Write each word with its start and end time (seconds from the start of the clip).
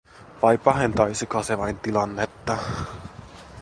Vai 0.41 0.57
pahentaisiko 0.57 1.43
se 1.43 1.57
vain 1.57 1.79
tilannetta? 1.79 2.57